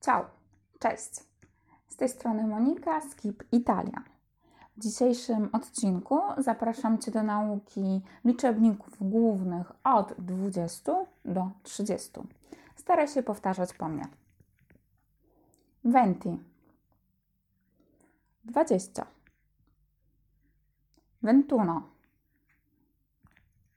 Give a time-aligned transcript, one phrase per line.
[0.00, 0.24] Ciao,
[0.78, 1.10] cześć.
[1.88, 4.04] Z tej strony Monika Keep Italia.
[4.76, 10.92] W dzisiejszym odcinku zapraszam Cię do nauki liczebników głównych od 20
[11.24, 12.10] do 30.
[12.76, 14.04] Staraj się powtarzać po mnie.
[15.84, 16.38] Venti
[18.44, 19.06] 20
[21.22, 21.82] Ventuno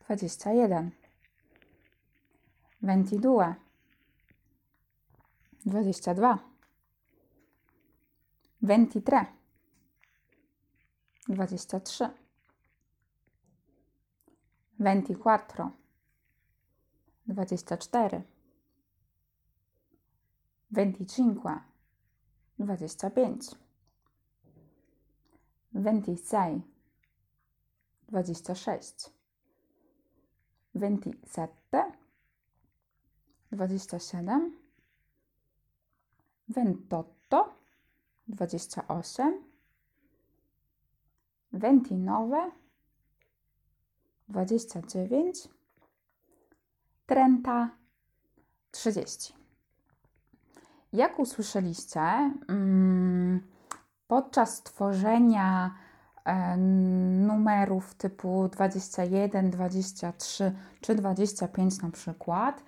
[0.00, 0.90] 21
[2.82, 3.54] Ventidue
[5.64, 6.38] 22
[8.60, 9.32] 23
[11.28, 12.14] 23
[14.78, 15.72] 24
[17.26, 18.24] 24
[20.70, 21.62] 25
[22.58, 23.56] 25
[25.72, 26.62] 26
[28.10, 29.10] 26
[30.74, 31.98] 27
[33.50, 34.67] 27
[36.48, 37.42] 28
[38.28, 39.42] 28
[41.48, 41.88] 29
[44.28, 45.48] 29
[47.06, 47.78] 30
[48.70, 49.34] 30
[50.92, 52.00] Jak usłyszeliście,
[52.48, 53.40] mm,
[54.06, 55.74] podczas tworzenia
[56.24, 56.56] e,
[57.26, 62.62] numerów typu 21, 23 czy 25 na przykład,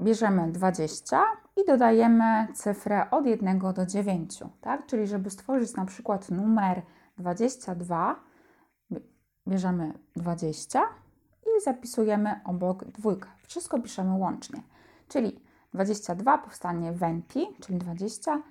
[0.00, 1.22] bierzemy 20
[1.62, 4.86] i dodajemy cyfrę od 1 do 9, tak?
[4.86, 6.82] Czyli żeby stworzyć na przykład numer
[7.18, 8.20] 22,
[9.48, 10.82] bierzemy 20
[11.42, 13.28] i zapisujemy obok dwójkę.
[13.46, 14.62] Wszystko piszemy łącznie.
[15.08, 15.40] Czyli
[15.74, 18.42] 22 powstanie 20, czyli 20,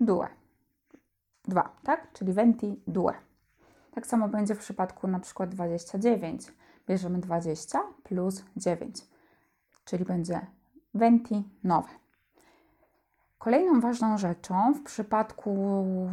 [0.00, 0.28] due.
[1.44, 2.12] 2, tak?
[2.12, 3.12] Czyli 20, due.
[3.90, 6.52] Tak samo będzie w przypadku na przykład 29.
[6.88, 9.06] Bierzemy 20 plus 9,
[9.84, 10.46] czyli będzie
[10.94, 12.07] 29.
[13.38, 15.54] Kolejną ważną rzeczą w przypadku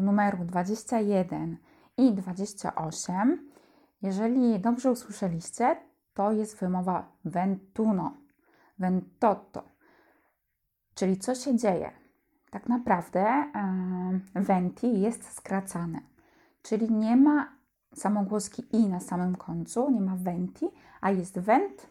[0.02, 1.58] numeru 21
[1.98, 3.52] i 28,
[4.02, 5.78] jeżeli dobrze usłyszeliście,
[6.14, 8.14] to jest wymowa ventuno,
[8.80, 9.64] ventotto.
[10.96, 11.92] Czyli co się dzieje?
[12.50, 13.52] Tak naprawdę e,
[14.36, 16.00] venti jest skracane,
[16.62, 17.56] czyli nie ma
[17.96, 20.66] samogłoski i na samym końcu, nie ma venti,
[21.02, 21.90] a jest vent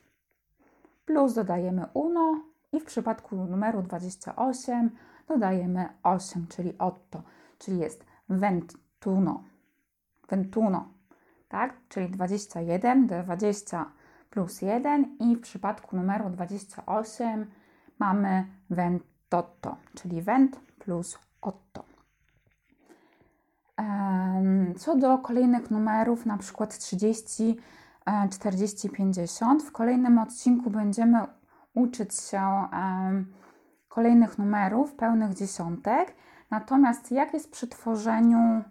[1.05, 2.41] plus dodajemy uno
[2.73, 4.91] i w przypadku numeru 28
[5.29, 7.23] dodajemy 8, czyli otto,
[7.59, 9.45] czyli jest ventuno,
[10.29, 10.89] ventuno,
[11.49, 11.75] tak?
[11.89, 13.87] Czyli 21, 20
[14.31, 17.47] plus 1 i w przypadku numeru 28
[17.99, 21.85] mamy ventotto, czyli vent plus otto.
[24.77, 27.57] Co do kolejnych numerów, na przykład 30,
[28.31, 31.19] 40, 50, w kolejnym odcinku będziemy
[31.75, 32.69] uczyć się
[33.95, 36.15] kolejnych numerów, pełnych dziesiątek.
[36.51, 38.63] Natomiast jak jest przy tworzeniu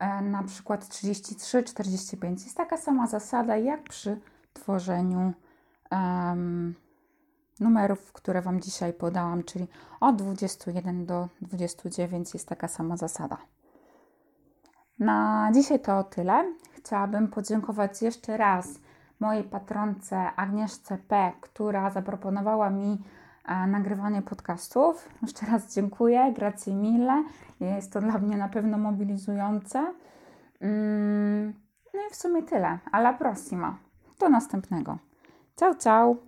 [0.00, 2.44] e, na przykład 33, 45?
[2.44, 4.20] Jest taka sama zasada jak przy
[4.52, 5.32] tworzeniu
[5.90, 6.74] um,
[7.60, 9.68] numerów, które Wam dzisiaj podałam, czyli
[10.00, 13.36] od 21 do 29 jest taka sama zasada.
[14.98, 16.54] Na dzisiaj to tyle.
[16.72, 18.68] Chciałabym podziękować jeszcze raz
[19.20, 22.98] mojej patronce Agnieszce P., która zaproponowała mi
[23.66, 25.08] nagrywanie podcastów.
[25.22, 27.24] Jeszcze raz dziękuję, grazie mille.
[27.60, 29.94] Jest to dla mnie na pewno mobilizujące.
[30.60, 31.54] Mm,
[31.94, 32.78] no i w sumie tyle.
[32.92, 33.78] Alla prossima.
[34.20, 34.98] Do następnego.
[35.56, 36.27] Ciao, ciao.